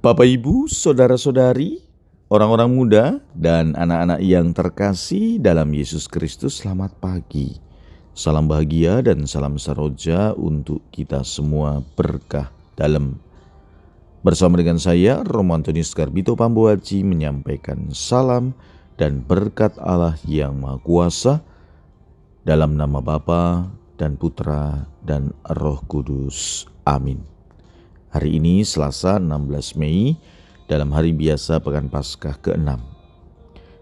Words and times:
Bapak, 0.00 0.24
Ibu, 0.24 0.64
saudara-saudari, 0.64 1.76
orang-orang 2.32 2.72
muda, 2.72 3.04
dan 3.36 3.76
anak-anak 3.76 4.24
yang 4.24 4.56
terkasih 4.56 5.36
dalam 5.36 5.68
Yesus 5.76 6.08
Kristus, 6.08 6.64
selamat 6.64 6.96
pagi. 7.04 7.60
Salam 8.16 8.48
bahagia 8.48 9.04
dan 9.04 9.28
salam 9.28 9.60
saroja 9.60 10.32
untuk 10.32 10.80
kita 10.88 11.20
semua 11.20 11.84
berkah 12.00 12.48
dalam. 12.80 13.20
Bersama 14.24 14.56
dengan 14.56 14.80
saya, 14.80 15.20
Romantonius 15.20 15.92
Garbito 15.92 16.32
Pambuaci 16.32 17.04
menyampaikan 17.04 17.92
salam 17.92 18.56
dan 18.96 19.20
berkat 19.20 19.76
Allah 19.76 20.16
yang 20.24 20.64
Maha 20.64 20.80
Kuasa 20.80 21.44
dalam 22.48 22.72
nama 22.72 23.04
Bapa 23.04 23.68
dan 24.00 24.16
Putra 24.16 24.88
dan 25.04 25.36
Roh 25.44 25.84
Kudus. 25.84 26.64
Amin. 26.88 27.39
Hari 28.10 28.42
ini 28.42 28.66
Selasa 28.66 29.22
16 29.22 29.78
Mei 29.78 30.18
dalam 30.66 30.90
hari 30.90 31.14
biasa 31.14 31.62
Pekan 31.62 31.86
Paskah 31.86 32.42
ke-6. 32.42 32.66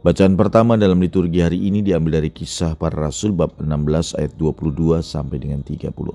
Bacaan 0.00 0.32
pertama 0.32 0.80
dalam 0.80 0.96
liturgi 0.96 1.44
hari 1.44 1.60
ini 1.68 1.84
diambil 1.84 2.24
dari 2.24 2.32
kisah 2.32 2.72
para 2.72 2.96
rasul 2.96 3.36
bab 3.36 3.60
16 3.60 4.16
ayat 4.16 4.32
22 4.40 5.04
sampai 5.04 5.44
dengan 5.44 5.60
34. 5.60 6.08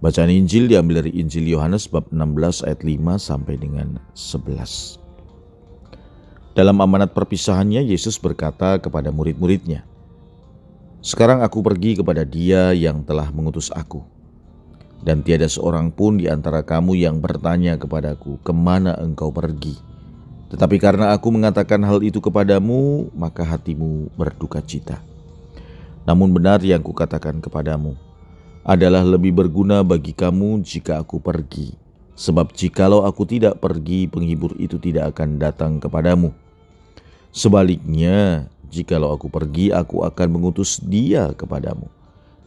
Bacaan 0.00 0.32
Injil 0.32 0.72
diambil 0.72 1.04
dari 1.04 1.20
Injil 1.20 1.52
Yohanes 1.52 1.84
bab 1.92 2.08
16 2.08 2.64
ayat 2.64 2.80
5 2.80 3.20
sampai 3.20 3.54
dengan 3.60 4.00
11. 4.16 4.96
Dalam 6.56 6.80
amanat 6.80 7.12
perpisahannya, 7.12 7.84
Yesus 7.84 8.16
berkata 8.16 8.80
kepada 8.80 9.12
murid-muridnya, 9.12 9.84
"Sekarang 11.04 11.44
aku 11.44 11.60
pergi 11.60 12.00
kepada 12.00 12.24
Dia 12.24 12.72
yang 12.72 13.04
telah 13.04 13.28
mengutus 13.28 13.68
aku." 13.68 14.21
Dan 15.02 15.26
tiada 15.26 15.50
seorang 15.50 15.90
pun 15.90 16.18
di 16.18 16.30
antara 16.30 16.62
kamu 16.62 16.94
yang 16.94 17.18
bertanya 17.18 17.74
kepadaku, 17.76 18.38
"Ke 18.40 18.54
mana 18.54 18.94
engkau 18.98 19.34
pergi?" 19.34 19.74
Tetapi 20.54 20.76
karena 20.78 21.10
aku 21.16 21.32
mengatakan 21.32 21.82
hal 21.82 22.04
itu 22.06 22.22
kepadamu, 22.22 23.10
maka 23.16 23.42
hatimu 23.42 24.12
berduka 24.14 24.62
cita. 24.62 25.00
Namun 26.06 26.34
benar 26.34 26.60
yang 26.60 26.84
kukatakan 26.84 27.40
kepadamu 27.40 27.96
adalah 28.62 29.02
lebih 29.02 29.34
berguna 29.34 29.82
bagi 29.82 30.14
kamu 30.14 30.62
jika 30.62 31.02
aku 31.02 31.18
pergi. 31.18 31.74
Sebab 32.12 32.52
jikalau 32.52 33.02
aku 33.08 33.24
tidak 33.24 33.58
pergi, 33.58 34.06
penghibur 34.06 34.54
itu 34.60 34.76
tidak 34.76 35.16
akan 35.16 35.40
datang 35.40 35.80
kepadamu. 35.80 36.30
Sebaliknya, 37.32 38.46
jikalau 38.68 39.16
aku 39.16 39.32
pergi, 39.32 39.72
aku 39.72 40.04
akan 40.04 40.28
mengutus 40.28 40.78
dia 40.84 41.32
kepadamu. 41.32 41.88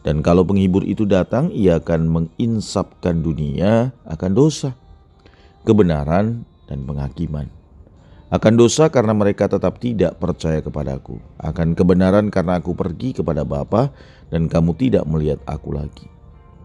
Dan 0.06 0.22
kalau 0.22 0.46
penghibur 0.46 0.86
itu 0.86 1.02
datang, 1.02 1.50
ia 1.50 1.82
akan 1.82 2.06
menginsapkan 2.06 3.26
dunia 3.26 3.90
akan 4.06 4.38
dosa, 4.38 4.78
kebenaran, 5.66 6.46
dan 6.70 6.86
penghakiman. 6.86 7.50
Akan 8.30 8.54
dosa 8.54 8.86
karena 8.86 9.18
mereka 9.18 9.50
tetap 9.50 9.82
tidak 9.82 10.14
percaya 10.22 10.62
kepadaku. 10.62 11.18
Akan 11.42 11.74
kebenaran 11.74 12.30
karena 12.30 12.62
aku 12.62 12.78
pergi 12.78 13.18
kepada 13.18 13.42
Bapa 13.42 13.90
dan 14.30 14.46
kamu 14.46 14.78
tidak 14.78 15.02
melihat 15.10 15.42
aku 15.42 15.74
lagi. 15.74 16.06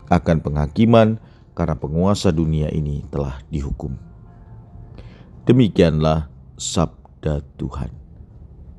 Akan 0.10 0.38
penghakiman 0.42 1.18
karena 1.58 1.74
penguasa 1.78 2.30
dunia 2.30 2.70
ini 2.70 3.06
telah 3.10 3.42
dihukum. 3.50 3.98
Demikianlah 5.50 6.30
sabda 6.62 7.42
Tuhan. 7.58 7.90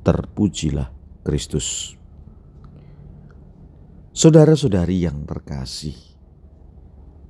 Terpujilah 0.07 0.87
Kristus. 1.23 1.99
Saudara-saudari 4.13 5.09
yang 5.09 5.25
terkasih, 5.25 5.97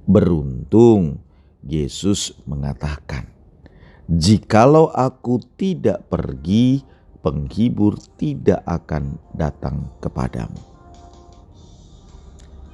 beruntung 0.03 1.23
Yesus 1.63 2.35
mengatakan, 2.43 3.31
"Jikalau 4.11 4.91
aku 4.91 5.39
tidak 5.55 6.11
pergi, 6.11 6.83
penghibur 7.23 7.95
tidak 8.19 8.67
akan 8.67 9.15
datang 9.31 9.95
kepadamu." 10.03 10.59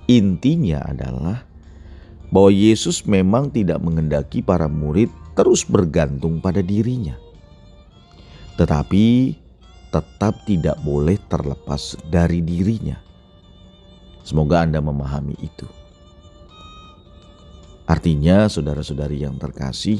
Intinya 0.10 0.90
adalah 0.90 1.46
bahwa 2.34 2.50
Yesus 2.50 3.06
memang 3.06 3.54
tidak 3.54 3.78
mengendaki 3.78 4.42
para 4.42 4.66
murid 4.66 5.14
terus 5.38 5.62
bergantung 5.62 6.42
pada 6.42 6.66
dirinya, 6.66 7.14
tetapi 8.58 9.38
tetap 9.94 10.34
tidak 10.50 10.82
boleh 10.82 11.22
terlepas 11.30 11.94
dari 12.10 12.42
dirinya 12.42 13.06
Semoga 14.30 14.62
Anda 14.62 14.78
memahami 14.78 15.34
itu. 15.42 15.66
Artinya, 17.90 18.46
saudara-saudari 18.46 19.26
yang 19.26 19.42
terkasih, 19.42 19.98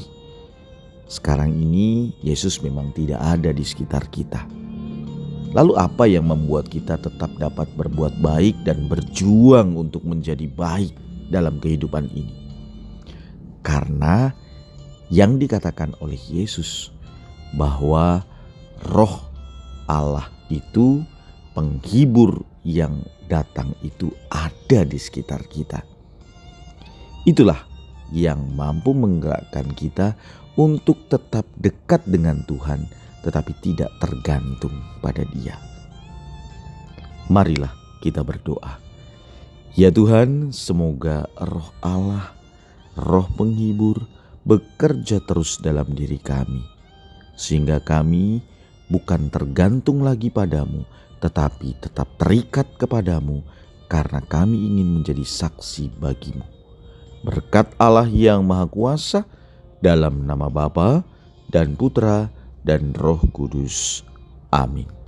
sekarang 1.10 1.50
ini 1.58 2.14
Yesus 2.22 2.62
memang 2.62 2.94
tidak 2.94 3.18
ada 3.18 3.50
di 3.50 3.66
sekitar 3.66 4.06
kita. 4.06 4.46
Lalu, 5.50 5.74
apa 5.74 6.06
yang 6.06 6.30
membuat 6.30 6.70
kita 6.70 6.94
tetap 7.02 7.34
dapat 7.42 7.66
berbuat 7.74 8.22
baik 8.22 8.54
dan 8.62 8.86
berjuang 8.86 9.74
untuk 9.74 10.06
menjadi 10.06 10.46
baik 10.46 10.94
dalam 11.34 11.58
kehidupan 11.58 12.06
ini? 12.14 12.30
Karena 13.66 14.30
yang 15.10 15.42
dikatakan 15.42 15.98
oleh 15.98 16.22
Yesus 16.30 16.94
bahwa 17.58 18.22
Roh 18.94 19.26
Allah 19.90 20.30
itu 20.46 21.02
penghibur 21.50 22.46
yang 22.66 23.00
datang 23.28 23.72
itu 23.80 24.12
ada 24.28 24.84
di 24.84 24.98
sekitar 25.00 25.46
kita. 25.48 25.80
Itulah 27.24 27.64
yang 28.10 28.42
mampu 28.56 28.96
menggerakkan 28.96 29.70
kita 29.72 30.18
untuk 30.58 31.06
tetap 31.08 31.46
dekat 31.56 32.02
dengan 32.04 32.42
Tuhan, 32.44 32.84
tetapi 33.22 33.52
tidak 33.62 33.92
tergantung 34.02 34.74
pada 35.00 35.22
Dia. 35.30 35.56
Marilah 37.30 37.70
kita 38.02 38.26
berdoa. 38.26 38.82
Ya 39.78 39.94
Tuhan, 39.94 40.50
semoga 40.50 41.30
Roh 41.38 41.70
Allah, 41.78 42.34
Roh 42.98 43.30
Penghibur, 43.38 44.02
bekerja 44.42 45.22
terus 45.22 45.62
dalam 45.62 45.94
diri 45.94 46.18
kami, 46.18 46.66
sehingga 47.38 47.78
kami 47.78 48.42
bukan 48.90 49.30
tergantung 49.30 50.02
lagi 50.02 50.26
padamu, 50.26 50.82
tetapi 51.20 51.76
tetap 51.78 52.16
terikat 52.16 52.66
kepadamu 52.80 53.44
karena 53.86 54.24
kami 54.24 54.56
ingin 54.56 55.00
menjadi 55.00 55.22
saksi 55.22 56.00
bagimu. 56.00 56.44
Berkat 57.20 57.76
Allah 57.76 58.08
yang 58.08 58.42
Maha 58.42 58.64
Kuasa 58.64 59.28
dalam 59.84 60.24
nama 60.24 60.48
Bapa 60.48 61.04
dan 61.52 61.76
Putra 61.76 62.32
dan 62.64 62.96
Roh 62.96 63.20
Kudus. 63.28 64.00
Amin. 64.48 64.99